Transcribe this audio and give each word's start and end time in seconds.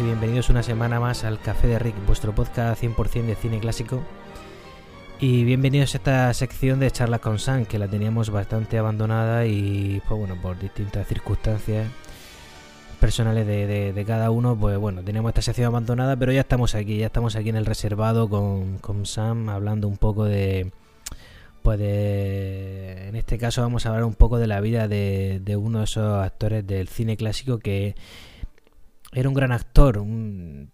y 0.00 0.02
bienvenidos 0.02 0.50
una 0.50 0.62
semana 0.64 0.98
más 0.98 1.22
al 1.22 1.38
Café 1.38 1.68
de 1.68 1.78
Rick, 1.78 1.94
vuestro 2.06 2.34
podcast 2.34 2.82
100% 2.82 3.26
de 3.26 3.34
cine 3.36 3.60
clásico. 3.60 4.02
Y 5.20 5.44
bienvenidos 5.44 5.94
a 5.94 5.98
esta 5.98 6.34
sección 6.34 6.80
de 6.80 6.90
charlas 6.90 7.20
con 7.20 7.38
Sam, 7.38 7.64
que 7.64 7.78
la 7.78 7.86
teníamos 7.86 8.30
bastante 8.30 8.76
abandonada 8.76 9.46
y, 9.46 10.02
pues 10.08 10.18
bueno, 10.18 10.36
por 10.40 10.58
distintas 10.58 11.06
circunstancias 11.06 11.86
personales 12.98 13.46
de, 13.46 14.04
cada 14.04 14.30
uno, 14.30 14.56
pues 14.56 14.78
bueno, 14.78 15.02
teníamos 15.02 15.28
esta 15.28 15.42
sección 15.42 15.66
abandonada, 15.66 16.16
pero 16.16 16.32
ya 16.32 16.40
estamos 16.40 16.74
aquí, 16.74 16.96
ya 16.96 17.06
estamos 17.06 17.36
aquí 17.36 17.50
en 17.50 17.56
el 17.56 17.66
reservado 17.66 18.28
con, 18.28 18.78
con 18.78 19.06
Sam, 19.06 19.48
hablando 19.48 19.86
un 19.86 19.98
poco 19.98 20.24
de, 20.24 20.72
pues 21.62 21.78
de, 21.78 23.08
en 23.08 23.16
este 23.16 23.38
caso 23.38 23.62
vamos 23.62 23.86
a 23.86 23.90
hablar 23.90 24.04
un 24.04 24.14
poco 24.14 24.38
de 24.38 24.48
la 24.48 24.60
vida 24.60 24.88
de, 24.88 25.40
de 25.44 25.56
uno 25.56 25.78
de 25.78 25.84
esos 25.84 26.24
actores 26.24 26.66
del 26.66 26.88
cine 26.88 27.16
clásico 27.16 27.58
que 27.58 27.94
era 29.14 29.28
un 29.28 29.34
gran 29.34 29.52
actor, 29.52 29.98
uno 29.98 30.68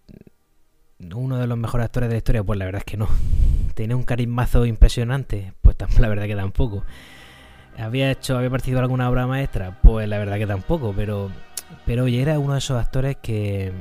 de 0.98 1.46
los 1.46 1.58
mejores 1.58 1.84
actores 1.84 2.08
de 2.08 2.14
la 2.14 2.18
historia, 2.18 2.42
pues 2.42 2.58
la 2.58 2.64
verdad 2.64 2.82
es 2.84 2.90
que 2.90 2.96
no. 2.96 3.08
Tenía 3.74 3.96
un 3.96 4.02
carismazo 4.02 4.66
impresionante, 4.66 5.52
pues 5.62 5.76
la 5.98 6.08
verdad 6.08 6.26
que 6.26 6.36
tampoco. 6.36 6.84
Había 7.78 8.10
hecho, 8.10 8.36
había 8.36 8.50
participado 8.50 8.80
en 8.80 8.84
alguna 8.84 9.08
obra 9.08 9.26
maestra, 9.26 9.80
pues 9.82 10.08
la 10.08 10.18
verdad 10.18 10.36
que 10.38 10.46
tampoco, 10.46 10.92
pero 10.94 11.30
pero 11.86 12.04
oye, 12.04 12.20
era 12.20 12.38
uno 12.38 12.54
de 12.54 12.58
esos 12.58 12.80
actores 12.80 13.16
que 13.22 13.72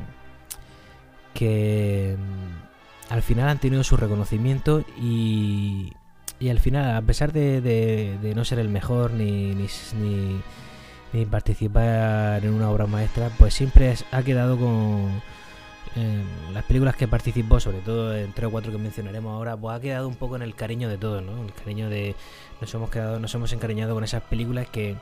que 1.33 2.15
mm, 2.17 3.13
al 3.13 3.21
final 3.21 3.49
han 3.49 3.59
tenido 3.59 3.83
su 3.83 3.97
reconocimiento 3.97 4.83
y, 5.01 5.93
y 6.39 6.49
al 6.49 6.59
final, 6.59 6.95
a 6.95 7.01
pesar 7.01 7.31
de, 7.33 7.61
de, 7.61 8.35
no 8.35 8.45
ser 8.45 8.59
el 8.59 8.69
mejor 8.69 9.11
ni, 9.11 9.53
ni 9.55 10.41
ni 11.13 11.25
participar 11.25 12.43
en 12.43 12.53
una 12.53 12.69
obra 12.69 12.85
maestra, 12.85 13.29
pues 13.37 13.53
siempre 13.53 13.95
ha 14.11 14.23
quedado 14.23 14.57
con 14.57 15.21
las 16.53 16.63
películas 16.63 16.95
que 16.95 17.07
participó, 17.07 17.59
sobre 17.59 17.79
todo 17.79 18.15
en 18.15 18.31
tres 18.31 18.47
o 18.47 18.51
cuatro 18.51 18.71
que 18.71 18.77
mencionaremos 18.77 19.33
ahora, 19.33 19.57
pues 19.57 19.75
ha 19.75 19.81
quedado 19.81 20.07
un 20.07 20.15
poco 20.15 20.35
en 20.35 20.43
el 20.43 20.55
cariño 20.55 20.87
de 20.87 20.97
todos, 20.97 21.23
¿no? 21.23 21.43
El 21.43 21.53
cariño 21.53 21.89
de 21.89 22.15
nos 22.61 22.73
hemos 22.73 22.89
quedado, 22.89 23.19
nos 23.19 23.33
hemos 23.35 23.51
encariñado 23.53 23.95
con 23.95 24.03
esas 24.03 24.21
películas 24.23 24.67
que 24.69 24.95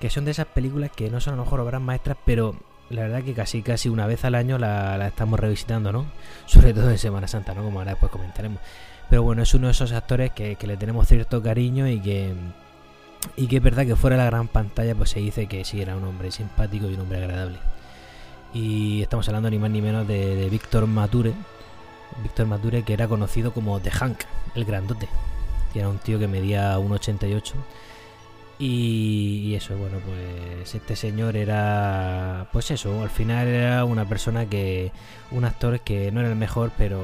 que 0.00 0.10
son 0.10 0.24
de 0.24 0.30
esas 0.30 0.46
películas 0.46 0.90
que 0.90 1.10
no 1.10 1.20
son 1.20 1.34
a 1.34 1.36
lo 1.36 1.44
mejor 1.44 1.60
obras 1.60 1.80
maestras, 1.80 2.16
pero 2.24 2.56
la 2.88 3.02
verdad 3.02 3.22
que 3.22 3.34
casi 3.34 3.62
casi 3.62 3.88
una 3.88 4.06
vez 4.06 4.24
al 4.24 4.34
año 4.34 4.58
la, 4.58 4.96
la 4.96 5.08
estamos 5.08 5.38
revisitando, 5.38 5.92
¿no? 5.92 6.06
Sobre 6.46 6.72
todo 6.72 6.90
en 6.90 6.98
Semana 6.98 7.28
Santa, 7.28 7.54
¿no? 7.54 7.62
Como 7.62 7.78
ahora 7.78 7.92
después 7.92 8.10
comentaremos. 8.10 8.60
Pero 9.08 9.22
bueno, 9.22 9.42
es 9.42 9.54
uno 9.54 9.66
de 9.66 9.72
esos 9.72 9.92
actores 9.92 10.32
que, 10.32 10.56
que 10.56 10.66
le 10.66 10.76
tenemos 10.76 11.06
cierto 11.06 11.42
cariño 11.42 11.86
y 11.88 12.00
que 12.00 12.32
y 13.36 13.46
que 13.46 13.56
es 13.56 13.62
verdad 13.62 13.86
que 13.86 13.96
fuera 13.96 14.16
de 14.16 14.22
la 14.22 14.30
gran 14.30 14.48
pantalla 14.48 14.94
pues 14.94 15.10
se 15.10 15.20
dice 15.20 15.46
que 15.46 15.64
sí 15.64 15.80
era 15.80 15.96
un 15.96 16.04
hombre 16.04 16.30
simpático 16.30 16.88
y 16.88 16.94
un 16.94 17.00
hombre 17.00 17.18
agradable. 17.18 17.58
Y 18.52 19.02
estamos 19.02 19.28
hablando 19.28 19.50
ni 19.50 19.58
más 19.58 19.70
ni 19.70 19.80
menos 19.80 20.06
de, 20.06 20.48
Víctor 20.50 20.86
Mature. 20.86 21.34
Víctor 22.22 22.46
Mature 22.46 22.82
que 22.82 22.92
era 22.92 23.08
conocido 23.08 23.52
como 23.52 23.80
The 23.80 23.90
Hank, 23.90 24.20
el 24.54 24.64
grandote. 24.64 25.08
Que 25.72 25.80
era 25.80 25.88
un 25.88 25.98
tío 25.98 26.18
que 26.18 26.26
medía 26.26 26.76
1,88. 26.78 27.54
Y, 28.58 29.44
y 29.46 29.54
eso, 29.54 29.76
bueno, 29.76 29.98
pues 30.04 30.74
este 30.74 30.94
señor 30.94 31.36
era, 31.36 32.48
pues 32.52 32.70
eso, 32.70 33.02
al 33.02 33.08
final 33.08 33.46
era 33.48 33.86
una 33.86 34.06
persona 34.06 34.44
que, 34.44 34.92
un 35.30 35.46
actor 35.46 35.80
que 35.80 36.12
no 36.12 36.20
era 36.20 36.28
el 36.28 36.36
mejor, 36.36 36.70
pero, 36.76 37.00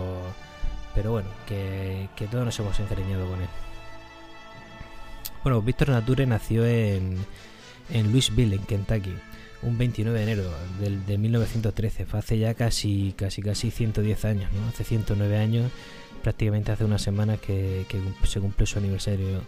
pero 0.94 1.12
bueno, 1.12 1.31
que, 1.47 2.10
que 2.15 2.26
todos 2.26 2.44
nos 2.44 2.59
hemos 2.59 2.78
encariñado 2.78 3.26
con 3.26 3.41
él. 3.41 3.49
Bueno, 5.47 5.62
Víctor 5.62 5.91
Nature 5.91 6.27
nació 6.27 6.67
en, 6.67 7.19
en 7.91 8.11
Louisville, 8.11 8.57
en 8.57 8.65
Kentucky, 8.65 9.12
un 9.62 9.79
29 9.79 10.19
de 10.19 10.25
enero 10.25 10.53
del, 10.81 11.07
de 11.07 11.19
1913. 11.19 12.05
Fue 12.05 12.19
hace 12.19 12.37
ya 12.37 12.55
casi, 12.55 13.15
casi, 13.17 13.43
casi 13.43 13.71
110 13.71 14.25
años, 14.25 14.53
¿no? 14.53 14.67
Hace 14.67 14.83
109 14.83 15.39
años, 15.39 15.71
prácticamente 16.21 16.73
hace 16.73 16.85
unas 16.85 17.01
semanas 17.01 17.39
que, 17.39 17.87
se 18.25 18.41
cumple 18.41 18.67
su 18.67 18.81
aniversario. 18.81 19.41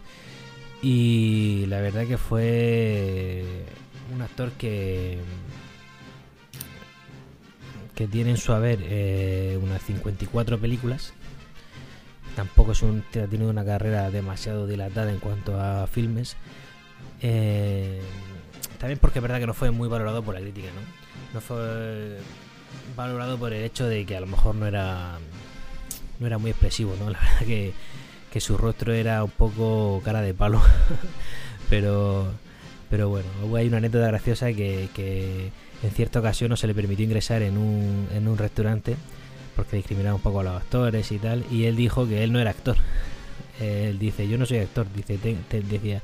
Y 0.82 1.66
la 1.66 1.80
verdad 1.80 2.06
que 2.06 2.16
fue 2.16 3.64
un 4.14 4.22
actor 4.22 4.52
que 4.52 5.18
que 7.96 8.06
tiene 8.06 8.30
en 8.30 8.36
su 8.36 8.52
haber 8.52 8.78
eh, 8.84 9.58
unas 9.60 9.82
54 9.82 10.60
películas 10.60 11.12
tampoco 12.38 12.70
es 12.70 12.82
un, 12.82 13.02
ha 13.20 13.26
tenido 13.26 13.50
una 13.50 13.64
carrera 13.64 14.12
demasiado 14.12 14.68
dilatada 14.68 15.10
en 15.10 15.18
cuanto 15.18 15.60
a 15.60 15.88
filmes. 15.88 16.36
Eh, 17.20 18.00
también 18.78 19.00
porque 19.00 19.18
es 19.18 19.22
verdad 19.24 19.40
que 19.40 19.48
no 19.48 19.54
fue 19.54 19.72
muy 19.72 19.88
valorado 19.88 20.22
por 20.22 20.36
la 20.36 20.40
crítica, 20.40 20.68
¿no? 20.68 21.34
No 21.34 21.40
fue 21.40 22.18
valorado 22.94 23.38
por 23.38 23.52
el 23.52 23.64
hecho 23.64 23.88
de 23.88 24.06
que 24.06 24.16
a 24.16 24.20
lo 24.20 24.28
mejor 24.28 24.54
no 24.54 24.68
era 24.68 25.18
no 26.20 26.26
era 26.28 26.38
muy 26.38 26.52
expresivo, 26.52 26.94
¿no? 27.00 27.10
La 27.10 27.18
verdad 27.18 27.40
que, 27.44 27.72
que 28.32 28.40
su 28.40 28.56
rostro 28.56 28.92
era 28.92 29.24
un 29.24 29.32
poco 29.32 30.00
cara 30.04 30.20
de 30.22 30.32
palo. 30.32 30.62
pero 31.68 32.28
pero 32.88 33.08
bueno, 33.08 33.28
hay 33.56 33.66
una 33.66 33.78
anécdota 33.78 34.06
graciosa 34.06 34.52
que, 34.52 34.88
que 34.94 35.50
en 35.82 35.90
cierta 35.90 36.20
ocasión 36.20 36.50
no 36.50 36.56
se 36.56 36.68
le 36.68 36.74
permitió 36.74 37.04
ingresar 37.04 37.42
en 37.42 37.58
un, 37.58 38.06
en 38.14 38.28
un 38.28 38.38
restaurante 38.38 38.94
porque 39.58 39.76
discriminaba 39.76 40.14
un 40.14 40.22
poco 40.22 40.38
a 40.38 40.44
los 40.44 40.54
actores 40.54 41.10
y 41.10 41.18
tal, 41.18 41.44
y 41.50 41.64
él 41.64 41.74
dijo 41.74 42.06
que 42.06 42.22
él 42.22 42.32
no 42.32 42.38
era 42.38 42.50
actor. 42.50 42.76
Él 43.58 43.98
dice, 43.98 44.28
yo 44.28 44.38
no 44.38 44.46
soy 44.46 44.58
actor, 44.58 44.86
dice, 44.94 45.18
te, 45.18 45.62
decía, 45.62 46.00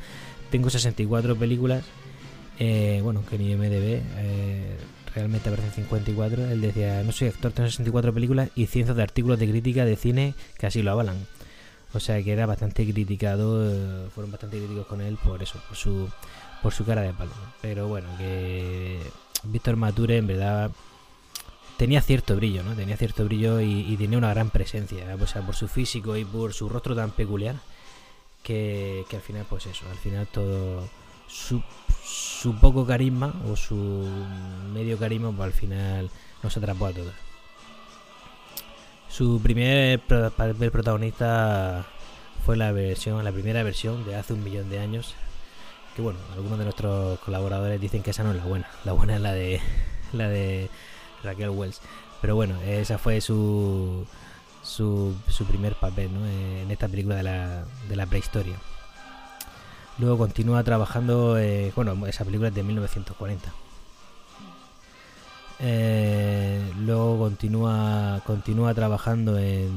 tengo 0.50 0.70
64 0.70 1.36
películas, 1.36 1.84
eh, 2.58 2.98
bueno, 3.04 3.24
que 3.24 3.38
ni 3.38 3.54
MDB, 3.54 4.02
eh, 4.16 4.76
realmente 5.14 5.50
aparecen 5.50 5.70
54, 5.70 6.50
él 6.50 6.60
decía, 6.62 7.04
no 7.04 7.12
soy 7.12 7.28
actor, 7.28 7.52
tengo 7.52 7.68
64 7.68 8.12
películas 8.12 8.48
y 8.56 8.66
cientos 8.66 8.96
de 8.96 9.04
artículos 9.04 9.38
de 9.38 9.48
crítica 9.48 9.84
de 9.84 9.94
cine 9.94 10.34
que 10.58 10.66
así 10.66 10.82
lo 10.82 10.90
avalan. 10.90 11.24
O 11.92 12.00
sea 12.00 12.20
que 12.24 12.32
era 12.32 12.44
bastante 12.46 12.84
criticado, 12.84 13.72
eh, 13.72 14.08
fueron 14.12 14.32
bastante 14.32 14.58
críticos 14.58 14.88
con 14.88 15.00
él 15.00 15.16
por 15.24 15.44
eso, 15.44 15.60
por 15.68 15.76
su, 15.76 16.08
por 16.60 16.72
su 16.72 16.84
cara 16.84 17.02
de 17.02 17.12
palo. 17.12 17.30
Pero 17.62 17.86
bueno, 17.86 18.08
que 18.18 18.98
Víctor 19.44 19.76
Mature 19.76 20.16
en 20.16 20.26
verdad 20.26 20.72
tenía 21.76 22.00
cierto 22.02 22.36
brillo, 22.36 22.62
¿no? 22.62 22.74
Tenía 22.74 22.96
cierto 22.96 23.24
brillo 23.24 23.60
y, 23.60 23.96
tenía 23.96 24.18
una 24.18 24.30
gran 24.30 24.50
presencia, 24.50 25.16
o 25.20 25.26
sea, 25.26 25.42
por 25.42 25.54
su 25.54 25.68
físico 25.68 26.16
y 26.16 26.24
por 26.24 26.52
su 26.52 26.68
rostro 26.68 26.94
tan 26.94 27.10
peculiar, 27.10 27.56
que, 28.42 29.04
al 29.12 29.20
final, 29.20 29.46
pues 29.48 29.66
eso, 29.66 29.84
al 29.90 29.96
final 29.96 30.26
todo 30.26 30.88
su, 31.26 31.62
su, 32.04 32.54
poco 32.58 32.86
carisma 32.86 33.34
o 33.50 33.56
su 33.56 34.06
medio 34.72 34.98
carisma, 34.98 35.30
pues 35.32 35.46
al 35.46 35.52
final 35.52 36.10
nos 36.42 36.56
atrapó 36.56 36.86
a 36.86 36.92
todos. 36.92 37.14
Su 39.08 39.40
primer 39.40 40.00
papel 40.00 40.70
protagonista 40.70 41.86
fue 42.44 42.56
la 42.56 42.72
versión, 42.72 43.24
la 43.24 43.32
primera 43.32 43.62
versión 43.62 44.04
de 44.04 44.16
hace 44.16 44.32
un 44.32 44.42
millón 44.42 44.68
de 44.70 44.80
años. 44.80 45.14
Que 45.96 46.02
bueno, 46.02 46.18
algunos 46.34 46.58
de 46.58 46.64
nuestros 46.64 47.20
colaboradores 47.20 47.80
dicen 47.80 48.02
que 48.02 48.10
esa 48.10 48.24
no 48.24 48.32
es 48.32 48.36
la 48.36 48.44
buena. 48.44 48.68
La 48.84 48.92
buena 48.92 49.14
es 49.14 49.20
la 49.20 49.32
de 49.32 49.60
la 50.12 50.28
de 50.28 50.68
Raquel 51.24 51.50
Wells. 51.50 51.80
Pero 52.20 52.36
bueno, 52.36 52.60
esa 52.62 52.98
fue 52.98 53.20
su, 53.20 54.06
su, 54.62 55.14
primer 55.48 55.74
papel 55.74 56.10
en 56.62 56.70
esta 56.70 56.88
película 56.88 57.16
de 57.16 57.22
la, 57.22 57.64
de 57.88 57.96
la 57.96 58.06
prehistoria. 58.06 58.56
Luego 59.98 60.18
continúa 60.18 60.62
trabajando, 60.64 61.38
eh, 61.38 61.72
bueno, 61.76 62.06
esa 62.06 62.24
película 62.24 62.48
es 62.48 62.54
de 62.54 62.62
1940. 62.62 63.52
Eh, 65.60 66.72
luego 66.80 67.18
continúa 67.18 68.20
continúa 68.26 68.74
trabajando 68.74 69.38
en, 69.38 69.70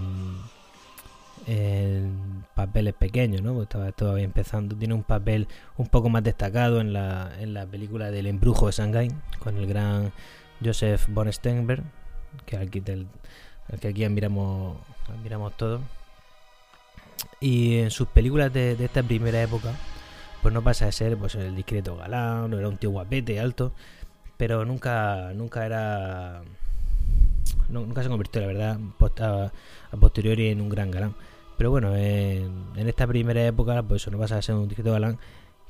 en 1.45 2.45
papeles 2.55 2.95
pequeños, 2.95 3.43
¿no? 3.43 3.61
estaba 3.61 3.91
todavía 3.91 4.25
empezando. 4.25 4.75
Tiene 4.75 4.95
un 4.95 5.03
papel 5.03 5.47
un 5.77 5.88
poco 5.88 6.09
más 6.09 6.23
destacado 6.23 6.81
en 6.81 6.93
la, 6.93 7.31
en 7.39 7.53
la 7.53 7.65
película 7.65 8.09
del 8.09 8.25
embrujo 8.25 8.65
de 8.67 8.71
Shanghai, 8.71 9.11
con 9.39 9.57
el 9.57 9.67
gran 9.67 10.11
Joseph 10.63 11.07
von 11.09 11.31
Steinberg, 11.31 11.83
que 12.45 12.57
aquí, 12.57 12.80
del, 12.80 13.07
que 13.80 13.89
aquí 13.89 14.04
admiramos, 14.04 14.77
admiramos 15.09 15.56
todo. 15.57 15.81
Y 17.39 17.77
en 17.80 17.92
sus 17.92 18.07
películas 18.07 18.51
de, 18.54 18.71
esta 18.83 19.04
primera 19.04 19.42
época, 19.42 19.74
pues 20.42 20.54
no 20.54 20.63
pasa 20.63 20.86
de 20.86 20.92
ser 20.92 21.18
pues 21.18 21.36
el 21.36 21.56
discreto 21.56 21.98
galán, 21.98 22.50
no 22.50 22.57
era 22.57 22.68
un 22.68 22.77
tío 22.77 22.92
guapete, 22.92 23.39
alto, 23.39 23.74
pero 24.38 24.65
nunca, 24.65 25.31
nunca 25.33 25.65
era, 25.65 26.42
nunca 27.69 28.03
se 28.03 28.10
convirtió, 28.10 28.42
la 28.42 28.48
verdad, 28.48 28.80
a, 29.92 29.98
posteriori 29.98 30.50
en 30.50 30.62
un 30.62 30.69
gran 30.69 30.92
galán. 30.92 31.15
Pero 31.57 31.71
bueno, 31.71 31.95
en, 31.95 32.65
en, 32.75 32.88
esta 32.88 33.07
primera 33.07 33.44
época, 33.45 33.81
pues 33.83 34.03
eso 34.03 34.12
no 34.12 34.19
pasa 34.19 34.36
de 34.36 34.44
ser 34.44 34.56
un 34.56 34.68
discreto 34.68 34.92
galán 34.92 35.18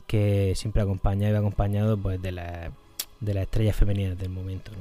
que 0.06 0.54
siempre 0.56 0.82
acompañaba 0.82 1.34
y 1.34 1.38
acompañado 1.38 1.98
pues 1.98 2.22
de 2.22 2.32
la 2.32 2.72
de 3.20 3.34
las 3.34 3.44
estrellas 3.44 3.76
femeninas 3.76 4.18
del 4.18 4.30
momento. 4.30 4.72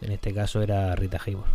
En 0.00 0.12
este 0.12 0.32
caso 0.32 0.62
era 0.62 0.94
Rita 0.94 1.20
Hayworth. 1.24 1.46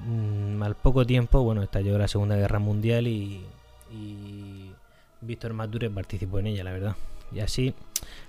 Mm, 0.00 0.62
al 0.62 0.74
poco 0.74 1.06
tiempo, 1.06 1.42
bueno, 1.42 1.62
estalló 1.62 1.96
la 1.98 2.08
Segunda 2.08 2.36
Guerra 2.36 2.58
Mundial 2.58 3.06
y, 3.06 3.44
y 3.90 4.72
Víctor 5.20 5.54
Mature 5.54 5.90
participó 5.90 6.38
en 6.38 6.48
ella, 6.48 6.64
la 6.64 6.72
verdad. 6.72 6.96
Y 7.32 7.40
así, 7.40 7.74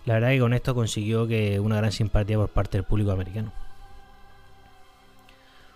la 0.05 0.15
verdad 0.15 0.29
que 0.29 0.39
con 0.39 0.53
esto 0.53 0.73
consiguió 0.73 1.27
que 1.27 1.59
una 1.59 1.77
gran 1.77 1.91
simpatía 1.91 2.37
por 2.37 2.49
parte 2.49 2.77
del 2.77 2.85
público 2.85 3.11
americano. 3.11 3.51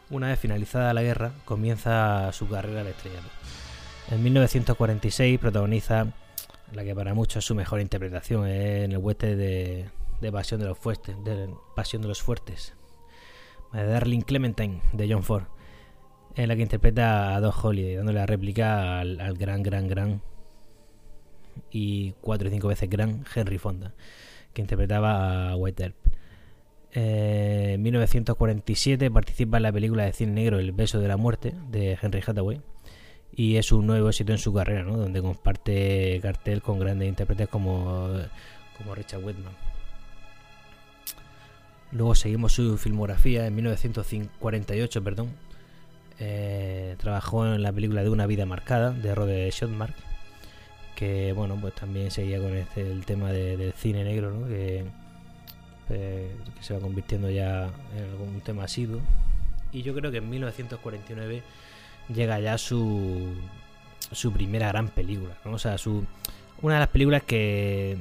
una 0.09 0.27
vez 0.27 0.39
finalizada 0.39 0.93
la 0.93 1.03
guerra, 1.03 1.31
comienza 1.45 2.31
su 2.33 2.47
carrera 2.47 2.81
al 2.81 2.87
estrellato. 2.87 3.27
En 4.09 4.23
1946 4.23 5.39
protagoniza 5.39 6.07
la 6.73 6.83
que 6.83 6.95
para 6.95 7.13
muchos 7.13 7.37
es 7.37 7.45
su 7.45 7.55
mejor 7.55 7.79
interpretación 7.81 8.47
en 8.47 8.91
el 8.91 8.97
hueste 8.97 9.35
de, 9.35 9.89
Pasión 10.31 10.59
de 10.59 10.67
los 10.67 10.77
Fuertes, 10.77 11.15
de 11.23 11.49
Pasión 11.75 12.01
de 12.01 12.07
los 12.07 12.21
Fuertes, 12.21 12.73
de 13.73 13.85
Darling 13.85 14.21
Clementine 14.21 14.81
de 14.93 15.11
John 15.11 15.23
Ford, 15.23 15.45
en 16.35 16.47
la 16.47 16.55
que 16.55 16.61
interpreta 16.61 17.35
a 17.35 17.41
Doc 17.41 17.63
Holliday, 17.63 17.95
dándole 17.95 18.19
la 18.19 18.25
réplica 18.25 18.99
al, 18.99 19.37
gran, 19.37 19.63
gran, 19.63 19.87
gran 19.87 20.21
y 21.71 22.13
cuatro 22.21 22.47
o 22.47 22.51
cinco 22.51 22.67
veces 22.67 22.89
gran 22.89 23.25
Henry 23.33 23.57
Fonda, 23.57 23.93
que 24.53 24.61
interpretaba 24.61 25.51
a 25.51 25.55
White 25.55 25.83
Earp. 25.83 25.95
Eh, 26.91 27.73
en 27.75 27.81
1947 27.81 29.11
participa 29.11 29.57
en 29.57 29.63
la 29.63 29.71
película 29.71 30.05
de 30.05 30.11
cine 30.11 30.31
negro 30.31 30.57
El 30.57 30.71
beso 30.71 30.99
de 30.99 31.07
la 31.07 31.17
muerte 31.17 31.53
de 31.69 31.95
Henry 32.01 32.23
Hathaway 32.25 32.61
y 33.31 33.57
es 33.57 33.71
un 33.71 33.85
nuevo 33.85 34.09
éxito 34.09 34.31
en 34.31 34.37
su 34.37 34.53
carrera, 34.53 34.83
¿no? 34.83 34.97
donde 34.97 35.21
comparte 35.21 36.19
cartel 36.21 36.61
con 36.61 36.79
grandes 36.79 37.07
intérpretes 37.07 37.47
como, 37.47 38.09
como 38.77 38.95
Richard 38.95 39.23
Whitman. 39.23 39.53
Luego 41.91 42.15
seguimos 42.15 42.53
su 42.53 42.77
filmografía 42.77 43.47
en 43.47 43.55
1948, 43.55 45.03
perdón. 45.03 45.29
Eh, 46.19 46.95
trabajó 46.99 47.45
en 47.45 47.63
la 47.63 47.71
película 47.71 48.03
de 48.03 48.09
Una 48.09 48.27
vida 48.27 48.45
marcada 48.45 48.91
de 48.91 49.15
Rode 49.15 49.49
Shotmark 49.51 49.95
que 50.99 51.31
bueno, 51.31 51.57
pues 51.61 51.73
también 51.75 52.11
seguía 52.11 52.39
con 52.39 52.53
este, 52.57 52.81
el 52.81 53.05
tema 53.05 53.31
del 53.31 53.71
cine 53.71 54.03
negro, 54.03 54.31
¿no? 54.31 54.47
que, 54.49 54.83
que 55.87 56.29
se 56.59 56.73
va 56.73 56.81
convirtiendo 56.81 57.29
ya 57.29 57.69
en 57.95 58.03
algún 58.03 58.41
tema 58.41 58.65
asiduo. 58.65 58.99
Y 59.71 59.81
yo 59.81 59.95
creo 59.95 60.11
que 60.11 60.17
en 60.17 60.29
1949 60.29 61.41
llega 62.13 62.41
ya 62.41 62.57
su, 62.57 63.33
su 64.11 64.33
primera 64.33 64.67
gran 64.67 64.89
película, 64.89 65.37
¿no? 65.45 65.51
o 65.53 65.57
sea, 65.57 65.77
su, 65.77 66.05
una 66.61 66.73
de 66.73 66.79
las 66.81 66.89
películas 66.89 67.23
que 67.23 67.97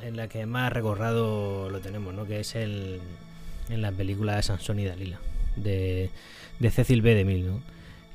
en 0.00 0.16
la 0.16 0.28
que 0.28 0.46
más 0.46 0.72
recorrido 0.72 1.68
lo 1.70 1.80
tenemos, 1.80 2.14
¿no? 2.14 2.26
que 2.26 2.40
es 2.40 2.54
el, 2.54 3.00
en 3.68 3.82
la 3.82 3.92
película 3.92 4.36
de 4.36 4.42
Sansón 4.42 4.80
y 4.80 4.84
Dalila, 4.84 5.18
de, 5.56 6.10
de 6.58 6.70
Cecil 6.70 7.02
B. 7.02 7.14
DeMille, 7.14 7.46
¿no? 7.46 7.60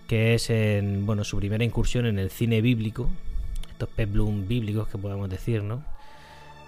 que 0.07 0.33
es 0.33 0.49
en, 0.49 1.05
bueno, 1.05 1.23
su 1.23 1.37
primera 1.37 1.63
incursión 1.63 2.05
en 2.05 2.17
el 2.17 2.31
cine 2.31 2.61
bíblico, 2.61 3.09
estos 3.69 3.89
peplum 3.89 4.47
bíblicos 4.47 4.87
que 4.87 4.97
podemos 4.97 5.29
decir, 5.29 5.63
¿no? 5.63 5.83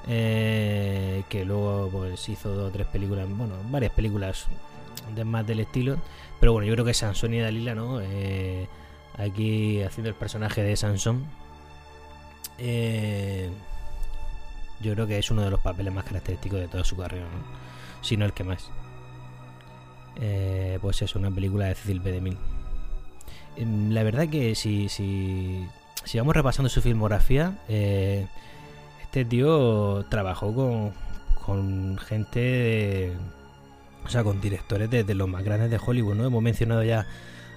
Eh, 0.07 1.23
que 1.29 1.45
luego 1.45 1.89
pues 1.91 2.29
hizo 2.29 2.53
dos 2.53 2.69
o 2.69 2.71
tres 2.71 2.87
películas, 2.87 3.27
bueno, 3.29 3.55
varias 3.69 3.93
películas 3.93 4.47
de 5.15 5.23
más 5.25 5.45
del 5.47 5.61
estilo, 5.61 5.97
pero 6.39 6.53
bueno, 6.53 6.67
yo 6.67 6.73
creo 6.73 6.85
que 6.85 6.93
Sansón 6.93 7.33
y 7.33 7.39
Dalila, 7.39 7.75
¿no? 7.75 7.99
Eh, 8.01 8.67
aquí 9.17 9.81
haciendo 9.81 10.09
el 10.09 10.15
personaje 10.15 10.61
de 10.61 10.75
Sansón, 10.75 11.25
eh, 12.57 13.49
yo 14.81 14.93
creo 14.93 15.07
que 15.07 15.17
es 15.17 15.31
uno 15.31 15.43
de 15.43 15.51
los 15.51 15.59
papeles 15.59 15.93
más 15.93 16.05
característicos 16.05 16.59
de 16.59 16.67
toda 16.67 16.83
su 16.83 16.95
carrera, 16.97 17.25
¿no? 17.25 18.03
Si 18.03 18.17
no 18.17 18.25
el 18.25 18.33
que 18.33 18.43
más. 18.43 18.69
pues 20.81 21.01
es 21.01 21.15
una 21.15 21.31
película 21.31 21.65
de 21.65 21.75
Cecil 21.75 21.99
B. 21.99 22.11
DeMille. 22.11 22.37
Em, 23.59 23.91
la 23.91 24.03
verdad 24.03 24.27
que 24.29 24.55
si, 24.55 24.89
si, 24.89 25.67
si 26.05 26.17
vamos 26.17 26.35
repasando 26.35 26.69
su 26.69 26.81
filmografía, 26.81 27.57
eh, 27.67 28.25
este 29.01 29.25
tío 29.25 30.05
trabajó 30.09 30.53
con, 30.53 30.93
con 31.45 31.97
gente, 31.97 33.11
o 34.05 34.09
sea, 34.09 34.23
con 34.23 34.39
directores 34.39 34.89
de, 34.89 35.13
los 35.13 35.27
más 35.27 35.43
grandes 35.43 35.69
de 35.71 35.79
Hollywood, 35.83 36.15
¿no? 36.15 36.25
Hemos 36.25 36.41
mencionado 36.41 36.83
ya 36.83 37.05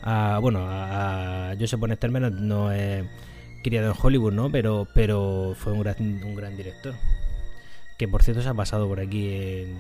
a, 0.03 0.39
bueno, 0.41 0.67
a, 0.69 1.55
Joseph 1.59 1.79
Bonester 1.79 2.11
menos 2.11 2.33
no 2.33 2.73
es 2.73 3.05
criado 3.63 3.91
en 3.91 3.97
Hollywood, 4.01 4.33
¿no? 4.33 4.51
Pero, 4.51 4.87
pero 4.95 5.55
fue 5.57 5.73
un 5.73 5.81
gran, 5.81 5.97
un 6.01 6.35
gran 6.35 6.57
director. 6.57 6.95
Que 7.99 8.09
por 8.09 8.23
cierto 8.23 8.43
se 8.43 8.49
ha 8.49 8.55
pasado 8.55 8.89
por 8.89 9.01
aquí 9.01 9.29
en, 9.35 9.77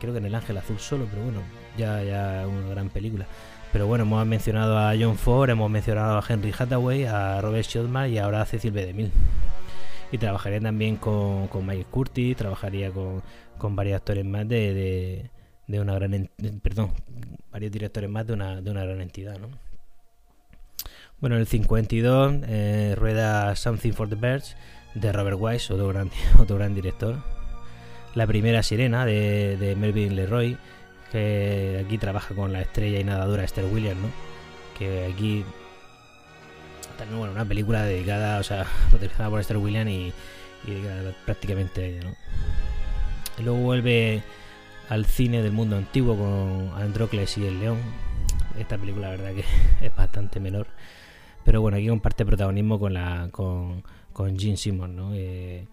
creo 0.00 0.12
que 0.12 0.18
en 0.18 0.26
El 0.26 0.34
Ángel 0.34 0.56
Azul 0.58 0.78
solo, 0.78 1.06
pero 1.10 1.22
bueno, 1.22 1.42
ya, 1.76 2.02
ya 2.02 2.46
una 2.46 2.68
gran 2.68 2.90
película. 2.90 3.26
Pero 3.72 3.86
bueno, 3.86 4.04
hemos 4.04 4.26
mencionado 4.26 4.78
a 4.78 4.94
John 4.98 5.16
Ford, 5.16 5.50
hemos 5.50 5.70
mencionado 5.70 6.18
a 6.18 6.24
Henry 6.26 6.52
Hathaway, 6.56 7.04
a 7.04 7.40
Robert 7.40 7.66
Shotman 7.66 8.10
y 8.10 8.18
ahora 8.18 8.42
a 8.42 8.46
Cecil 8.46 8.72
B. 8.72 8.86
DeMille. 8.86 9.12
Y 10.10 10.18
trabajaría 10.18 10.60
también 10.60 10.96
con, 10.96 11.48
con 11.48 11.66
Mike 11.66 11.86
Curtis, 11.90 12.36
trabajaría 12.36 12.90
con, 12.90 13.22
con 13.58 13.76
varios 13.76 13.96
actores 13.96 14.24
más 14.24 14.48
de, 14.48 15.30
de, 15.66 15.80
una 15.80 15.94
gran... 15.94 16.30
perdón, 16.62 16.92
varios 17.52 17.70
directores 17.70 18.08
más 18.08 18.26
de 18.26 18.32
una, 18.32 18.62
de 18.62 18.70
una 18.70 18.84
gran 18.84 19.02
entidad, 19.02 19.38
¿no? 19.38 19.48
Bueno, 21.20 21.36
en 21.36 21.40
el 21.40 21.46
52 21.46 22.34
eh, 22.46 22.94
rueda 22.96 23.54
Something 23.56 23.92
for 23.92 24.08
the 24.08 24.14
Birds 24.14 24.56
de 24.94 25.12
Robert 25.12 25.36
Wise, 25.38 25.72
otro 25.72 25.88
gran, 25.88 26.10
otro 26.38 26.56
gran 26.56 26.74
director. 26.74 27.16
La 28.14 28.26
primera 28.26 28.62
sirena 28.62 29.04
de, 29.04 29.56
de 29.56 29.76
Melvin 29.76 30.16
Leroy 30.16 30.56
que 31.10 31.82
aquí 31.84 31.98
trabaja 31.98 32.34
con 32.34 32.52
la 32.52 32.60
estrella 32.60 33.00
y 33.00 33.04
nadadora 33.04 33.44
Esther 33.44 33.64
Williams, 33.64 34.00
¿no? 34.00 34.08
Que 34.78 35.06
aquí 35.06 35.44
bueno, 37.16 37.32
una 37.32 37.44
película 37.44 37.84
dedicada, 37.84 38.38
o 38.38 38.42
sea, 38.42 38.66
protegida 38.90 39.30
por 39.30 39.40
Esther 39.40 39.56
Williams 39.56 39.90
y, 39.90 40.12
prácticamente 41.24 41.82
a 41.82 41.86
ella, 41.86 42.00
¿no? 42.02 42.14
luego 43.44 43.58
vuelve 43.60 44.22
al 44.88 45.06
cine 45.06 45.42
del 45.42 45.52
mundo 45.52 45.76
antiguo 45.76 46.16
con 46.16 46.82
Androcles 46.82 47.38
y 47.38 47.46
el 47.46 47.60
León. 47.60 47.78
Esta 48.58 48.76
película, 48.76 49.10
la 49.10 49.16
verdad, 49.16 49.34
que 49.34 49.44
es 49.86 49.94
bastante 49.94 50.40
menor. 50.40 50.66
Pero 51.48 51.62
bueno, 51.62 51.78
aquí 51.78 51.88
comparte 51.88 52.26
protagonismo 52.26 52.78
con 52.78 52.92
la 52.92 53.30
con, 53.30 53.82
con 54.12 54.38
Gene 54.38 54.58
Simmons, 54.58 54.94
¿no? 54.94 55.14
Eh, 55.14 55.66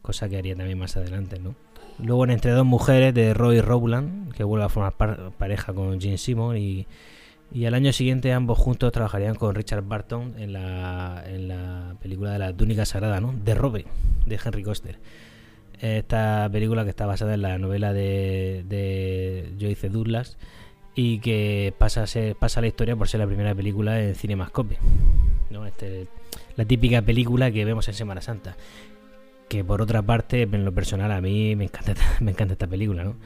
cosa 0.00 0.28
que 0.28 0.38
haría 0.38 0.54
también 0.54 0.78
más 0.78 0.96
adelante, 0.96 1.40
¿no? 1.40 1.56
Luego 1.98 2.22
en 2.22 2.30
Entre 2.30 2.52
dos 2.52 2.64
mujeres 2.64 3.12
de 3.12 3.34
Roy 3.34 3.60
Rowland, 3.60 4.32
que 4.32 4.44
vuelve 4.44 4.64
a 4.64 4.68
formar 4.68 4.94
pareja 5.32 5.72
con 5.72 6.00
Gene 6.00 6.18
Simon 6.18 6.56
y, 6.56 6.86
y 7.52 7.64
al 7.64 7.74
año 7.74 7.92
siguiente 7.92 8.32
ambos 8.32 8.60
juntos 8.60 8.92
trabajarían 8.92 9.34
con 9.34 9.56
Richard 9.56 9.82
Barton 9.82 10.34
en 10.38 10.52
la, 10.52 11.24
en 11.26 11.48
la 11.48 11.96
película 12.00 12.30
de 12.30 12.38
la 12.38 12.52
túnica 12.52 12.84
sagrada, 12.84 13.20
¿no? 13.20 13.32
De 13.32 13.56
Robe, 13.56 13.86
de 14.26 14.38
Henry 14.44 14.62
Coster. 14.62 15.00
Esta 15.80 16.48
película 16.52 16.84
que 16.84 16.90
está 16.90 17.06
basada 17.06 17.34
en 17.34 17.42
la 17.42 17.58
novela 17.58 17.92
de, 17.92 18.64
de 18.68 19.52
Joyce 19.60 19.88
Douglas 19.88 20.38
y 20.94 21.18
que 21.20 21.74
pasa 21.78 22.02
a 22.02 22.06
ser, 22.06 22.36
pasa 22.36 22.60
la 22.60 22.66
historia 22.66 22.96
por 22.96 23.08
ser 23.08 23.20
la 23.20 23.26
primera 23.26 23.54
película 23.54 24.00
en 24.00 24.14
Cinemascope. 24.14 24.78
¿no? 25.50 25.66
Este, 25.66 26.06
la 26.56 26.64
típica 26.64 27.02
película 27.02 27.50
que 27.50 27.64
vemos 27.64 27.88
en 27.88 27.94
Semana 27.94 28.20
Santa 28.20 28.56
que 29.52 29.64
por 29.64 29.82
otra 29.82 30.00
parte, 30.00 30.42
en 30.50 30.64
lo 30.64 30.72
personal, 30.72 31.12
a 31.12 31.20
mí 31.20 31.54
me 31.56 31.64
encanta, 31.64 31.92
me 32.20 32.30
encanta 32.30 32.54
esta 32.54 32.66
película, 32.66 33.04
¿no? 33.04 33.16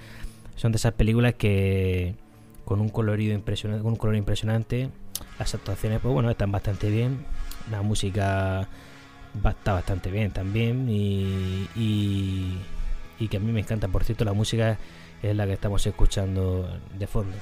Son 0.57 0.73
de 0.73 0.77
esas 0.77 0.93
películas 0.95 1.35
que 1.35 2.17
con 2.65 2.81
un 2.81 2.89
colorido 2.89 3.33
impresionante, 3.33 3.85
con 3.85 3.93
un 3.93 3.97
color 3.97 4.17
impresionante, 4.17 4.91
las 5.39 5.55
actuaciones, 5.55 6.01
pues 6.01 6.13
bueno, 6.13 6.29
están 6.29 6.51
bastante 6.51 6.91
bien, 6.91 7.25
la 7.71 7.83
música 7.83 8.67
está 9.37 9.75
bastante 9.75 10.11
bien 10.11 10.33
también 10.33 10.89
y, 10.91 11.69
y, 11.77 13.29
que 13.29 13.37
a 13.37 13.41
mí 13.41 13.53
me 13.53 13.61
encanta, 13.61 13.87
por 13.87 14.03
cierto, 14.03 14.25
la 14.25 14.33
música 14.33 14.79
es 15.23 15.37
la 15.37 15.47
que 15.47 15.55
estamos 15.55 15.87
escuchando 15.87 16.69
de 16.99 17.07
fondo. 17.07 17.37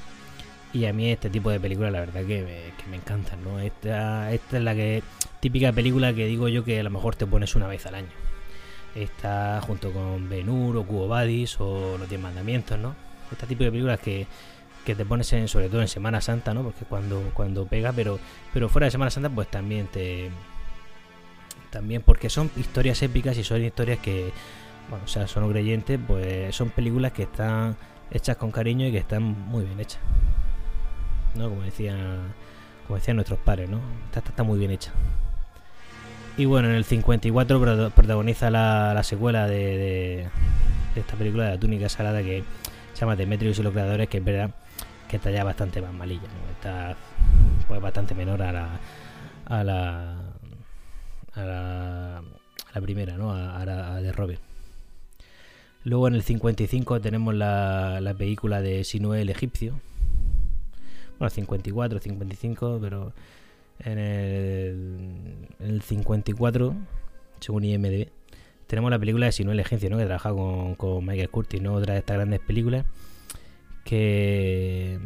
Y 0.73 0.87
a 0.87 0.93
mí 0.93 1.11
este 1.11 1.31
tipo 1.31 1.50
de 1.50 1.61
películas 1.61 1.93
la 1.93 2.00
verdad 2.00 2.25
que 2.25 2.43
me, 2.43 2.83
que 2.83 2.90
me 2.90 2.97
encantan, 2.97 3.45
¿no? 3.45 3.61
Esta, 3.61 4.33
esta 4.33 4.57
es 4.57 4.62
la 4.62 4.75
que 4.75 5.02
típica 5.40 5.73
película 5.73 6.12
que 6.12 6.26
digo 6.26 6.49
yo 6.49 6.64
que 6.64 6.81
a 6.81 6.83
lo 6.83 6.90
mejor 6.90 7.14
te 7.14 7.26
pones 7.26 7.54
una 7.54 7.69
vez 7.69 7.87
al 7.87 7.95
año 7.97 8.25
está 8.95 9.61
junto 9.62 9.93
con 9.93 10.28
Benur 10.28 10.76
o 10.76 10.85
Cubo 10.85 11.09
Badis 11.09 11.61
o 11.61 11.99
Los 11.99 12.09
Diez 12.09 12.21
Mandamientos, 12.21 12.78
¿no? 12.78 12.95
Este 13.31 13.47
tipo 13.47 13.64
de 13.64 13.71
películas 13.71 13.99
que, 14.00 14.26
que 14.85 14.95
te 14.95 15.04
pones 15.04 15.33
en, 15.33 15.49
sobre 15.49 15.69
todo 15.69 15.81
en 15.81 15.88
Semana 15.88 16.21
Santa, 16.21 16.54
¿no? 16.54 16.62
Porque 16.62 16.85
cuando, 16.85 17.31
cuando 17.35 17.66
pega, 17.66 17.93
pero, 17.93 18.19
pero 18.52 18.69
fuera 18.69 18.87
de 18.87 18.90
Semana 18.93 19.11
Santa, 19.11 19.31
pues 19.31 19.49
también 19.50 19.88
te. 19.88 20.31
También 21.71 22.02
porque 22.02 22.31
son 22.31 22.50
historias 22.57 23.02
épicas 23.02 23.37
y 23.37 23.43
son 23.43 23.64
historias 23.64 23.99
que, 23.99 24.31
bueno, 24.88 25.04
o 25.04 25.08
sea, 25.08 25.26
son 25.26 25.50
creyentes, 25.50 25.98
pues 26.06 26.54
son 26.54 26.70
películas 26.70 27.12
que 27.12 27.24
están 27.24 27.76
hechas 28.10 28.36
con 28.36 28.50
cariño 28.50 28.86
y 28.86 28.92
que 28.92 28.98
están 28.98 29.22
muy 29.22 29.64
bien 29.64 29.80
hechas. 29.80 30.00
¿No? 31.34 31.48
Como 31.48 31.62
decían, 31.62 32.34
como 32.86 32.96
decían 32.96 33.16
nuestros 33.16 33.38
padres, 33.40 33.68
¿no? 33.68 33.80
Esta 34.06 34.20
está 34.20 34.42
muy 34.42 34.58
bien 34.58 34.70
hecha. 34.70 34.92
Y 36.36 36.46
bueno, 36.46 36.68
en 36.68 36.74
el 36.74 36.84
54 36.84 37.90
protagoniza 37.90 38.50
la, 38.50 39.00
secuela 39.04 39.46
de, 39.46 40.28
esta 40.96 41.14
película 41.16 41.44
de 41.44 41.50
la 41.50 41.60
túnica 41.60 41.88
salada 41.88 42.22
que 42.22 42.42
se 42.92 43.00
llama 43.00 43.14
Demetrius 43.14 43.58
y 43.58 43.62
los 43.62 43.72
creadores, 43.72 44.08
que 44.08 44.18
es 44.18 44.24
verdad 44.24 44.50
que 45.08 45.16
está 45.16 45.30
ya 45.30 45.44
bastante 45.44 45.80
más 45.80 45.92
malilla, 45.92 46.26
está 46.52 46.96
pues 47.68 47.80
bastante 47.80 48.14
menor 48.14 48.42
a 48.42 48.52
la 48.52 48.80
a 49.46 49.62
la 49.62 50.14
a 51.34 51.40
la, 52.74 52.80
primera, 52.80 53.16
¿no? 53.16 53.32
A, 53.32 53.64
la 53.64 54.00
de 54.00 54.12
Robert. 54.12 54.40
Luego 55.84 56.08
en 56.08 56.14
el 56.14 56.22
55 56.22 57.00
tenemos 57.00 57.34
la, 57.34 58.00
la 58.00 58.14
película 58.14 58.62
de 58.62 58.84
Sinué 58.84 59.20
el 59.20 59.30
egipcio. 59.30 59.80
Bueno, 61.18 61.30
54, 61.30 62.00
55, 62.00 62.78
pero 62.80 63.12
en 63.80 63.98
el, 63.98 65.48
en 65.60 65.70
el 65.70 65.82
54, 65.82 66.74
según 67.40 67.64
IMDb, 67.64 68.08
tenemos 68.66 68.90
la 68.90 68.98
película 68.98 69.26
de 69.26 69.32
Sinué 69.32 69.52
el 69.52 69.60
egipcio, 69.60 69.90
¿no? 69.90 69.98
que 69.98 70.06
trabaja 70.06 70.32
con, 70.32 70.74
con 70.74 71.04
Michael 71.04 71.30
Curtis, 71.30 71.60
¿no? 71.60 71.74
otra 71.74 71.92
de 71.92 72.00
estas 72.00 72.16
grandes 72.16 72.40
películas 72.40 72.84
que 73.84 74.98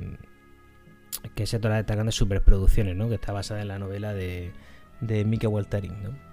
que 1.34 1.42
es 1.42 1.54
otra 1.54 1.74
de 1.74 1.80
estas 1.80 1.96
grandes 1.96 2.14
superproducciones, 2.14 2.96
¿no? 2.96 3.08
que 3.08 3.16
está 3.16 3.32
basada 3.32 3.60
en 3.60 3.68
la 3.68 3.78
novela 3.78 4.14
de, 4.14 4.52
de 5.00 5.24
Mika 5.24 5.48
Waltarin. 5.48 6.02
¿no? 6.02 6.27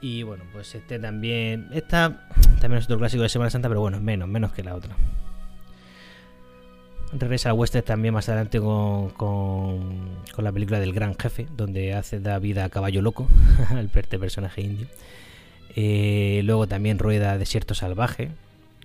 Y 0.00 0.22
bueno, 0.22 0.44
pues 0.52 0.74
este 0.74 0.98
también. 0.98 1.68
Esta 1.72 2.26
también 2.60 2.78
es 2.78 2.84
otro 2.84 2.98
clásico 2.98 3.22
de 3.22 3.28
Semana 3.28 3.50
Santa, 3.50 3.68
pero 3.68 3.80
bueno, 3.80 4.00
menos, 4.00 4.28
menos 4.28 4.52
que 4.52 4.62
la 4.62 4.74
otra. 4.74 4.94
Regresa 7.12 7.50
a 7.50 7.54
Western 7.54 7.84
también 7.84 8.12
más 8.12 8.28
adelante 8.28 8.60
con, 8.60 9.10
con, 9.10 10.18
la 10.36 10.52
película 10.52 10.78
del 10.78 10.92
Gran 10.92 11.16
Jefe, 11.18 11.48
donde 11.56 11.94
hace 11.94 12.20
da 12.20 12.38
vida 12.38 12.64
a 12.64 12.68
Caballo 12.68 13.00
Loco, 13.00 13.26
el 13.70 13.88
personaje 13.88 14.60
indio. 14.60 14.86
Eh, 15.74 16.42
luego 16.44 16.66
también 16.66 16.98
rueda 16.98 17.38
Desierto 17.38 17.74
Salvaje, 17.74 18.30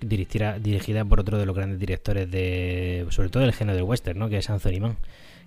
dirigida, 0.00 0.58
dirigida 0.58 1.04
por 1.04 1.20
otro 1.20 1.38
de 1.38 1.46
los 1.46 1.54
grandes 1.54 1.78
directores 1.78 2.30
de, 2.30 3.06
sobre 3.10 3.28
todo 3.28 3.42
del 3.42 3.52
género 3.52 3.76
del 3.76 3.84
western, 3.84 4.18
¿no? 4.18 4.28
que 4.28 4.38
es 4.38 4.48
Anthony 4.48 4.80
Mann, 4.80 4.96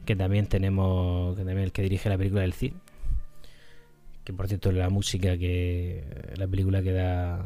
que 0.05 0.15
también 0.15 0.47
tenemos, 0.47 1.35
que 1.35 1.43
también 1.43 1.63
el 1.65 1.71
que 1.71 1.81
dirige 1.81 2.09
la 2.09 2.17
película 2.17 2.41
del 2.41 2.53
Cid, 2.53 2.73
que 4.27 4.33
por 4.33 4.49
cierto 4.49 4.73
la 4.73 4.89
música 4.89 5.37
que 5.37 6.03
la 6.35 6.45
película 6.47 6.83
que 6.83 6.91
da 6.91 7.45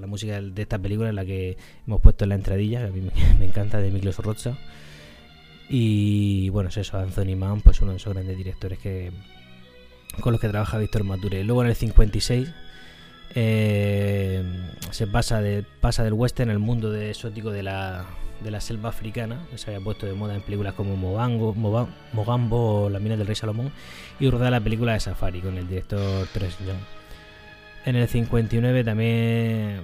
la 0.00 0.06
música 0.08 0.40
de 0.40 0.62
esta 0.62 0.80
película 0.80 1.10
es 1.10 1.14
la 1.14 1.24
que 1.24 1.56
hemos 1.86 2.00
puesto 2.00 2.24
en 2.24 2.30
la 2.30 2.34
entradilla, 2.34 2.84
a 2.84 2.88
mí 2.88 3.08
me, 3.38 3.44
encanta, 3.44 3.78
de 3.78 3.92
Miklos 3.92 4.18
Rocha. 4.18 4.58
Y 5.68 6.48
bueno, 6.48 6.70
es 6.70 6.76
eso, 6.76 6.98
Anthony 6.98 7.36
Mann, 7.36 7.60
pues 7.60 7.80
uno 7.82 7.92
de 7.92 7.98
esos 7.98 8.12
grandes 8.14 8.36
directores 8.36 8.80
que 8.80 9.12
con 10.20 10.32
los 10.32 10.40
que 10.40 10.48
trabaja 10.48 10.76
Víctor 10.78 11.04
Mature. 11.04 11.44
Luego 11.44 11.62
en 11.62 11.68
el 11.68 11.76
56 11.76 12.52
eh, 13.36 14.42
se 14.90 15.06
pasa, 15.06 15.40
de, 15.40 15.62
pasa 15.80 16.02
del 16.02 16.14
western 16.14 16.50
al 16.50 16.58
mundo 16.58 16.90
de 16.90 17.10
exótico 17.10 17.52
de 17.52 17.62
la, 17.62 18.06
de 18.42 18.50
la 18.50 18.60
selva 18.60 18.88
africana, 18.90 19.46
que 19.50 19.58
se 19.58 19.70
había 19.70 19.82
puesto 19.82 20.06
de 20.06 20.14
moda 20.14 20.34
en 20.34 20.42
películas 20.42 20.74
como 20.74 20.96
Mogambo, 20.96 21.54
Mogambo 22.12 22.84
o 22.84 22.90
La 22.90 22.98
mina 22.98 23.16
del 23.16 23.26
rey 23.26 23.36
Salomón, 23.36 23.72
y 24.20 24.28
rodea 24.30 24.50
la 24.50 24.60
película 24.60 24.92
de 24.92 25.00
Safari 25.00 25.40
con 25.40 25.56
el 25.56 25.68
director 25.68 26.26
Tres 26.32 26.58
Young. 26.58 26.78
En 27.84 27.96
el 27.96 28.08
59 28.08 28.84
también 28.84 29.80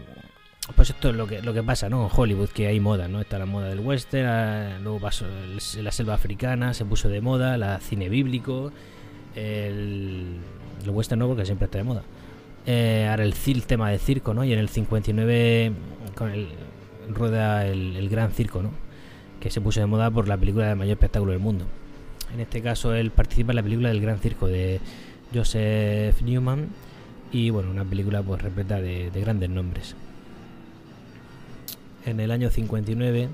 pues 0.74 0.90
esto 0.90 1.10
es 1.10 1.16
lo 1.16 1.26
que, 1.26 1.40
lo 1.42 1.54
que 1.54 1.62
pasa, 1.62 1.88
¿no? 1.88 2.04
En 2.04 2.10
Hollywood, 2.14 2.50
que 2.50 2.66
hay 2.66 2.78
moda, 2.78 3.08
¿no? 3.08 3.20
Está 3.20 3.38
la 3.38 3.46
moda 3.46 3.68
del 3.68 3.80
western, 3.80 4.26
ah, 4.26 4.78
luego 4.82 5.00
pasó 5.00 5.24
la 5.80 5.92
selva 5.92 6.14
africana, 6.14 6.74
se 6.74 6.84
puso 6.84 7.08
de 7.08 7.20
moda, 7.20 7.56
la 7.56 7.80
cine 7.80 8.08
bíblico, 8.08 8.70
el, 9.34 10.36
el 10.84 10.90
western 10.90 11.20
no, 11.20 11.28
porque 11.28 11.46
siempre 11.46 11.66
está 11.66 11.78
de 11.78 11.84
moda. 11.84 12.02
Eh, 12.66 13.06
ahora 13.08 13.24
el, 13.24 13.34
el 13.46 13.62
tema 13.64 13.90
de 13.90 13.98
circo, 13.98 14.34
¿no? 14.34 14.44
Y 14.44 14.52
en 14.52 14.58
el 14.58 14.68
59 14.68 15.72
con 16.14 16.30
el, 16.30 16.48
rueda 17.14 17.66
el, 17.66 18.08
Gran 18.08 18.32
Circo, 18.32 18.62
¿no? 18.62 18.70
Que 19.40 19.50
se 19.50 19.60
puso 19.60 19.80
de 19.80 19.86
moda 19.86 20.10
por 20.10 20.28
la 20.28 20.36
película 20.36 20.68
de 20.68 20.74
mayor 20.74 20.92
espectáculo 20.92 21.32
del 21.32 21.40
mundo. 21.40 21.64
En 22.32 22.40
este 22.40 22.60
caso 22.62 22.94
él 22.94 23.10
participa 23.10 23.52
en 23.52 23.56
la 23.56 23.62
película 23.62 23.88
del 23.88 24.00
Gran 24.00 24.18
Circo 24.18 24.46
de 24.46 24.80
Joseph 25.34 26.20
Newman 26.22 26.68
y 27.32 27.50
bueno, 27.50 27.70
una 27.70 27.84
película 27.84 28.22
pues 28.22 28.42
repleta 28.42 28.80
de, 28.80 29.10
de 29.10 29.20
grandes 29.20 29.50
nombres. 29.50 29.94
En 32.04 32.20
el 32.20 32.30
año 32.30 32.50
59 32.50 33.28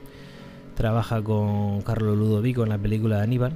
trabaja 0.75 1.23
con 1.23 1.83
Carlos 1.83 2.17
Ludovico 2.17 2.63
en 2.65 2.69
la 2.71 2.79
película 2.79 3.19
de 3.19 3.23
Aníbal. 3.23 3.53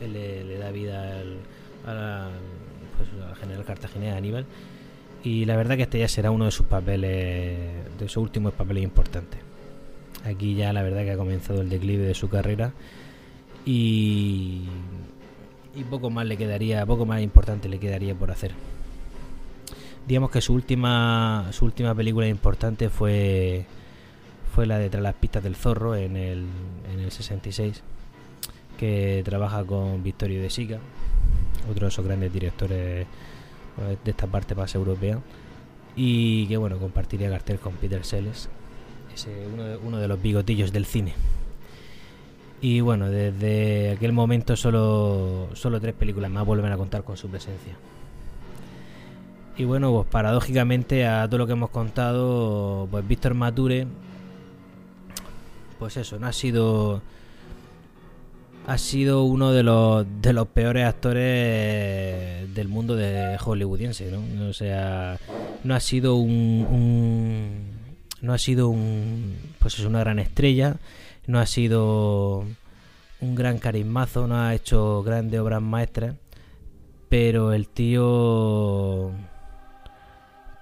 Él 0.00 0.12
le, 0.12 0.44
le 0.44 0.58
da 0.58 0.70
vida 0.70 1.20
al, 1.20 1.38
a 1.86 1.94
la, 1.94 2.28
pues, 2.96 3.08
al 3.26 3.36
general 3.36 3.64
cartaginés 3.64 4.14
Aníbal. 4.14 4.46
Y 5.24 5.46
la 5.46 5.56
verdad 5.56 5.76
que 5.76 5.82
este 5.82 5.98
ya 5.98 6.08
será 6.08 6.30
uno 6.30 6.44
de 6.44 6.50
sus 6.50 6.66
papeles, 6.66 7.58
de 7.98 8.08
sus 8.08 8.18
últimos 8.18 8.52
papeles 8.52 8.84
importantes. 8.84 9.40
Aquí 10.24 10.54
ya 10.54 10.72
la 10.72 10.82
verdad 10.82 11.02
que 11.02 11.12
ha 11.12 11.16
comenzado 11.16 11.62
el 11.62 11.70
declive 11.70 12.04
de 12.04 12.14
su 12.14 12.28
carrera. 12.28 12.72
Y, 13.64 14.64
y 15.74 15.84
poco 15.84 16.10
más 16.10 16.26
le 16.26 16.36
quedaría, 16.36 16.84
poco 16.84 17.06
más 17.06 17.22
importante 17.22 17.68
le 17.68 17.78
quedaría 17.78 18.14
por 18.14 18.30
hacer 18.30 18.52
digamos 20.06 20.30
que 20.30 20.40
su 20.40 20.52
última 20.54 21.48
su 21.52 21.64
última 21.64 21.94
película 21.94 22.28
importante 22.28 22.90
fue 22.90 23.64
fue 24.54 24.66
la 24.66 24.78
de 24.78 24.90
Tras 24.90 25.02
las 25.02 25.14
pistas 25.14 25.42
del 25.42 25.56
zorro 25.56 25.96
en 25.96 26.16
el, 26.16 26.46
en 26.92 27.00
el 27.00 27.10
66 27.10 27.82
que 28.78 29.22
trabaja 29.24 29.64
con 29.64 30.02
Victorio 30.02 30.40
de 30.40 30.50
Sica 30.50 30.78
otro 31.70 31.86
de 31.86 31.88
esos 31.88 32.04
grandes 32.04 32.32
directores 32.32 33.06
de 34.04 34.10
esta 34.10 34.26
parte 34.26 34.54
más 34.54 34.74
europea. 34.74 35.18
Y 35.96 36.46
que 36.46 36.56
bueno 36.56 36.78
compartiría 36.78 37.30
cartel 37.30 37.58
con 37.58 37.74
Peter 37.74 38.04
Sellers 38.04 38.48
ese 39.14 39.46
uno 39.52 39.62
de, 39.62 39.76
uno 39.76 39.98
de 39.98 40.08
los 40.08 40.20
bigotillos 40.20 40.72
del 40.72 40.86
cine. 40.86 41.14
Y 42.60 42.80
bueno 42.80 43.10
desde 43.10 43.92
aquel 43.92 44.12
momento 44.12 44.56
solo 44.56 45.48
solo 45.54 45.80
tres 45.80 45.94
películas 45.94 46.30
más 46.30 46.44
vuelven 46.44 46.72
a 46.72 46.76
contar 46.76 47.04
con 47.04 47.16
su 47.16 47.28
presencia. 47.28 47.74
Y 49.56 49.64
bueno, 49.64 49.92
pues 49.92 50.08
paradójicamente 50.08 51.06
a 51.06 51.28
todo 51.28 51.38
lo 51.38 51.46
que 51.46 51.52
hemos 51.52 51.70
contado, 51.70 52.88
pues 52.90 53.06
Víctor 53.06 53.34
Mature, 53.34 53.86
pues 55.78 55.96
eso, 55.96 56.18
no 56.18 56.26
ha 56.26 56.32
sido 56.32 57.02
ha 58.66 58.78
sido 58.78 59.24
uno 59.24 59.52
de 59.52 59.62
los 59.62 60.06
de 60.22 60.32
los 60.32 60.48
peores 60.48 60.86
actores 60.86 62.54
del 62.54 62.68
mundo 62.68 62.96
de 62.96 63.36
hollywoodiense, 63.38 64.10
¿no? 64.10 64.48
O 64.48 64.52
sea, 64.52 65.18
no 65.64 65.74
ha 65.74 65.80
sido 65.80 66.16
un, 66.16 66.66
un 66.70 67.50
no 68.22 68.32
ha 68.32 68.38
sido 68.38 68.68
un 68.68 69.36
pues 69.58 69.78
es 69.78 69.84
una 69.84 70.00
gran 70.00 70.18
estrella, 70.18 70.76
no 71.26 71.40
ha 71.40 71.46
sido 71.46 72.44
un 73.20 73.34
gran 73.34 73.58
carismazo, 73.58 74.26
no 74.26 74.36
ha 74.40 74.54
hecho 74.54 75.02
grandes 75.02 75.40
obras 75.40 75.62
maestras, 75.62 76.16
pero 77.08 77.52
el 77.52 77.68
tío 77.68 79.12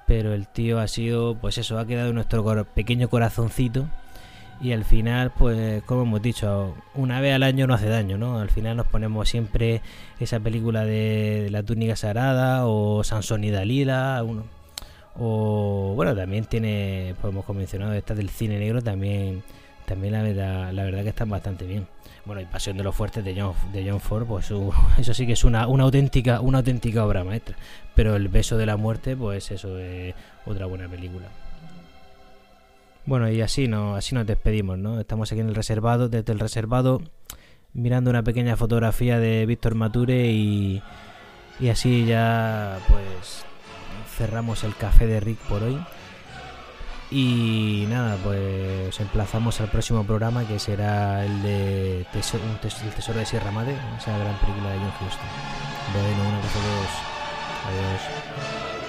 pero 0.07 0.35
el 0.35 0.49
tío 0.49 0.79
ha 0.79 0.89
sido, 0.89 1.39
pues 1.41 1.57
eso, 1.57 1.79
ha 1.79 1.87
quedado 1.87 2.11
en 2.11 2.17
nuestro 2.17 2.45
pequeño 2.75 3.09
corazoncito 3.09 3.89
y 4.61 4.73
al 4.73 4.85
final, 4.85 5.33
pues 5.37 5.83
como 5.85 6.03
hemos 6.03 6.23
dicho, 6.23 6.75
una 6.95 7.21
vez 7.21 7.35
al 7.35 7.43
año 7.43 7.67
no 7.67 7.75
hace 7.75 7.89
daño, 7.89 8.19
¿no? 8.19 8.39
Al 8.39 8.51
final 8.51 8.77
nos 8.77 8.87
ponemos 8.87 9.29
siempre 9.29 9.83
esa 10.21 10.39
película 10.41 10.85
de, 10.85 11.49
la 11.51 11.63
túnica 11.63 11.97
sagrada 11.97 12.67
o 12.67 13.03
Sansón 13.03 13.45
y 13.45 13.51
Dalila, 13.51 14.23
uno, 14.25 14.45
o 15.19 15.93
bueno, 15.95 16.15
también 16.15 16.45
tiene, 16.45 17.15
pues 17.21 17.33
hemos 17.33 17.49
mencionado 17.49 17.93
esta 17.95 18.15
del 18.15 18.31
cine 18.31 18.59
negro, 18.59 18.83
también, 18.83 19.43
también 19.85 20.13
la 20.13 20.23
verdad, 20.23 20.73
la 20.73 20.85
verdad 20.85 21.03
que 21.03 21.09
están 21.11 21.31
bastante 21.31 21.67
bien. 21.67 21.87
Bueno, 22.25 22.41
y 22.41 22.45
Pasión 22.45 22.77
de 22.77 22.85
los 22.85 22.95
Fuertes 22.95 23.25
de 23.25 23.35
John, 23.39 23.55
de 23.73 23.89
John 23.89 24.01
Ford, 24.01 24.27
pues 24.27 24.51
eso 24.99 25.15
sí 25.15 25.27
que 25.27 25.33
es 25.33 25.45
una, 25.45 25.67
una, 25.67 25.85
auténtica, 25.85 26.41
una 26.41 26.59
auténtica 26.59 27.05
obra 27.05 27.25
maestra. 27.25 27.57
Pero 27.95 28.15
El 28.17 28.29
Beso 28.29 28.57
de 28.57 28.67
la 28.67 28.77
Muerte, 28.77 29.17
pues 29.17 29.51
eso 29.51 29.79
es 29.79 30.15
otra 30.47 30.67
buena 30.67 30.89
película. 30.89 31.27
Bueno, 33.05 33.29
y 33.31 33.41
así, 33.41 33.67
no, 33.67 33.97
así 33.97 34.15
nos 34.15 34.27
despedimos, 34.27 34.79
¿no? 34.79 35.01
Estamos 35.01 35.33
aquí 35.33 35.41
en 35.41 35.49
el 35.49 35.55
reservado, 35.55 36.09
desde 36.09 36.33
el 36.33 36.39
reservado, 36.39 37.03
mirando 37.73 38.11
una 38.11 38.23
pequeña 38.23 38.57
fotografía 38.57 39.19
de 39.19 39.45
Víctor 39.45 39.75
Mature 39.75 40.31
y, 40.31 40.83
y 41.59 41.69
así 41.69 42.07
ya, 42.07 42.79
pues, 42.89 43.45
cerramos 44.17 44.63
el 44.63 44.77
café 44.77 45.07
de 45.07 45.21
Rick 45.21 45.39
por 45.49 45.63
hoy. 45.63 45.79
Y 47.11 47.85
nada, 47.91 48.17
pues 48.25 48.89
os 48.89 49.01
emplazamos 49.01 49.61
al 49.61 49.69
próximo 49.69 50.03
programa 50.03 50.47
que 50.47 50.59
será 50.59 51.23
el 51.27 51.43
de 51.43 51.99
El 52.01 52.07
Tesoro 52.11 53.19
de 53.19 53.27
Sierra 53.27 53.51
Madre, 53.51 53.77
esa 53.99 54.17
gran 54.17 54.35
película 54.39 54.71
de 54.71 54.79
John 54.79 54.93
Huston. 55.07 55.29
Bueno, 55.93 56.29
una 56.31 56.41
dos. 56.41 57.13
Adiós. 57.69 58.82